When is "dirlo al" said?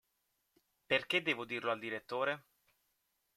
1.45-1.77